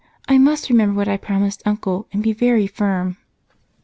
I 0.27 0.39
must 0.39 0.67
remember 0.71 0.95
what 0.97 1.07
I 1.07 1.15
promised 1.17 1.61
Uncle 1.63 2.07
and 2.11 2.23
be 2.23 2.33
very 2.33 2.65
firm." 2.65 3.17